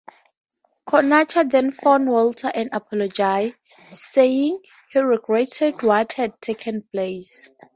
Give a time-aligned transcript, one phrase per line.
[0.89, 3.53] Conacher then phoned Walter and apologized,
[3.93, 7.51] saying he regretted what had taken place.